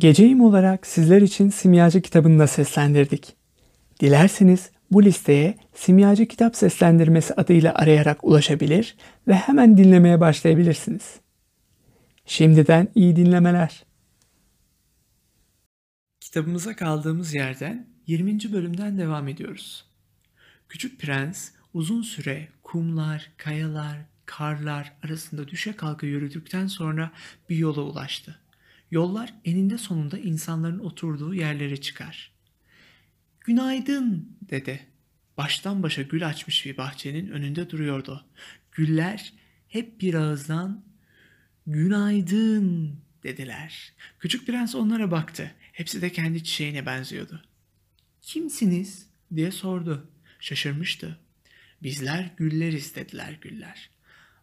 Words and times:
Geceyim 0.00 0.40
olarak 0.40 0.86
sizler 0.86 1.22
için 1.22 1.50
Simyacı 1.50 2.02
kitabını 2.02 2.38
da 2.38 2.46
seslendirdik. 2.46 3.36
Dilerseniz 4.00 4.70
bu 4.90 5.04
listeye 5.04 5.58
Simyacı 5.74 6.28
Kitap 6.28 6.56
Seslendirmesi 6.56 7.34
adıyla 7.34 7.74
arayarak 7.74 8.24
ulaşabilir 8.24 8.96
ve 9.28 9.34
hemen 9.34 9.76
dinlemeye 9.76 10.20
başlayabilirsiniz. 10.20 11.20
Şimdiden 12.26 12.88
iyi 12.94 13.16
dinlemeler. 13.16 13.84
Kitabımıza 16.20 16.76
kaldığımız 16.76 17.34
yerden 17.34 17.86
20. 18.06 18.52
bölümden 18.52 18.98
devam 18.98 19.28
ediyoruz. 19.28 19.84
Küçük 20.68 21.00
Prens 21.00 21.50
uzun 21.74 22.02
süre 22.02 22.48
kumlar, 22.62 23.30
kayalar, 23.36 23.98
karlar 24.26 24.92
arasında 25.02 25.48
düşe 25.48 25.76
kalka 25.76 26.06
yürüdükten 26.06 26.66
sonra 26.66 27.10
bir 27.48 27.56
yola 27.56 27.80
ulaştı. 27.80 28.38
Yollar 28.90 29.34
eninde 29.44 29.78
sonunda 29.78 30.18
insanların 30.18 30.78
oturduğu 30.78 31.34
yerlere 31.34 31.80
çıkar. 31.80 32.32
Günaydın 33.40 34.36
dedi. 34.50 34.86
Baştan 35.36 35.82
başa 35.82 36.02
gül 36.02 36.26
açmış 36.26 36.66
bir 36.66 36.76
bahçenin 36.76 37.28
önünde 37.28 37.70
duruyordu. 37.70 38.26
Güller 38.72 39.32
hep 39.68 40.00
bir 40.00 40.14
ağızdan 40.14 40.84
günaydın 41.66 42.96
dediler. 43.22 43.92
Küçük 44.18 44.46
prens 44.46 44.74
onlara 44.74 45.10
baktı. 45.10 45.54
Hepsi 45.72 46.02
de 46.02 46.12
kendi 46.12 46.44
çiçeğine 46.44 46.86
benziyordu. 46.86 47.42
Kimsiniz 48.22 49.06
diye 49.36 49.50
sordu. 49.50 50.10
Şaşırmıştı. 50.40 51.18
Bizler 51.82 52.30
gülleriz 52.36 52.94
dediler 52.94 53.38
güller. 53.40 53.90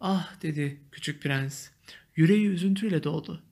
Ah 0.00 0.42
dedi 0.42 0.80
küçük 0.92 1.22
prens. 1.22 1.68
Yüreği 2.16 2.46
üzüntüyle 2.46 3.04
doldu. 3.04 3.42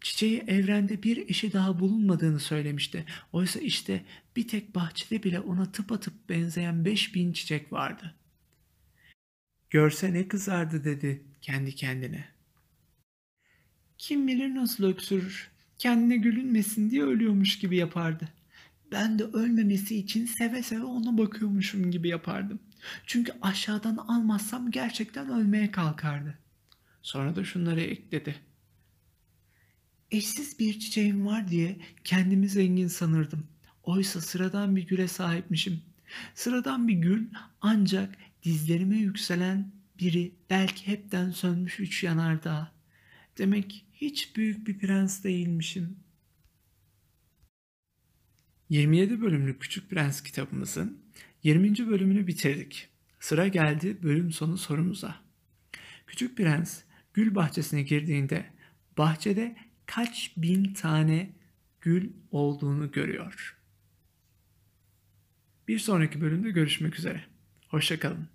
Çiçeği 0.00 0.38
evrende 0.46 1.02
bir 1.02 1.28
eşi 1.28 1.52
daha 1.52 1.80
bulunmadığını 1.80 2.40
söylemişti. 2.40 3.04
Oysa 3.32 3.60
işte 3.60 4.04
bir 4.36 4.48
tek 4.48 4.74
bahçede 4.74 5.22
bile 5.22 5.40
ona 5.40 5.72
tıpatıp 5.72 6.28
benzeyen 6.28 6.84
beş 6.84 7.14
bin 7.14 7.32
çiçek 7.32 7.72
vardı. 7.72 8.14
Görse 9.70 10.12
ne 10.12 10.28
kızardı 10.28 10.84
dedi 10.84 11.24
kendi 11.40 11.74
kendine. 11.74 12.28
Kim 13.98 14.28
bilir 14.28 14.54
nasıl 14.54 14.84
öksürür. 14.84 15.50
Kendine 15.78 16.16
gülünmesin 16.16 16.90
diye 16.90 17.02
ölüyormuş 17.02 17.58
gibi 17.58 17.76
yapardı. 17.76 18.28
Ben 18.92 19.18
de 19.18 19.24
ölmemesi 19.24 19.96
için 19.96 20.26
seve 20.26 20.62
seve 20.62 20.84
ona 20.84 21.18
bakıyormuşum 21.18 21.90
gibi 21.90 22.08
yapardım. 22.08 22.60
Çünkü 23.06 23.32
aşağıdan 23.42 23.96
almazsam 23.96 24.70
gerçekten 24.70 25.30
ölmeye 25.30 25.70
kalkardı. 25.70 26.38
Sonra 27.02 27.36
da 27.36 27.44
şunları 27.44 27.80
ekledi. 27.80 28.49
Eşsiz 30.10 30.58
bir 30.58 30.80
çiçeğim 30.80 31.26
var 31.26 31.48
diye 31.48 31.76
kendimi 32.04 32.48
zengin 32.48 32.88
sanırdım. 32.88 33.46
Oysa 33.82 34.20
sıradan 34.20 34.76
bir 34.76 34.86
güle 34.86 35.08
sahipmişim. 35.08 35.82
Sıradan 36.34 36.88
bir 36.88 36.94
gül 36.94 37.26
ancak 37.60 38.14
dizlerime 38.42 38.96
yükselen 38.96 39.72
biri 39.98 40.32
belki 40.50 40.86
hepten 40.86 41.30
sönmüş 41.30 41.80
üç 41.80 42.04
yanardağ. 42.04 42.72
Demek 43.38 43.86
hiç 43.94 44.36
büyük 44.36 44.66
bir 44.66 44.78
prens 44.78 45.24
değilmişim. 45.24 45.96
27 48.68 49.20
bölümlük 49.20 49.60
Küçük 49.60 49.90
Prens 49.90 50.22
kitabımızın 50.22 50.98
20. 51.42 51.88
bölümünü 51.88 52.26
bitirdik. 52.26 52.88
Sıra 53.20 53.48
geldi 53.48 54.02
bölüm 54.02 54.32
sonu 54.32 54.58
sorumuza. 54.58 55.16
Küçük 56.06 56.36
Prens 56.36 56.82
gül 57.14 57.34
bahçesine 57.34 57.82
girdiğinde 57.82 58.46
bahçede 58.98 59.56
kaç 59.94 60.32
bin 60.36 60.74
tane 60.74 61.30
gül 61.80 62.10
olduğunu 62.30 62.92
görüyor. 62.92 63.56
Bir 65.68 65.78
sonraki 65.78 66.20
bölümde 66.20 66.50
görüşmek 66.50 66.98
üzere. 66.98 67.24
Hoşçakalın. 67.68 68.28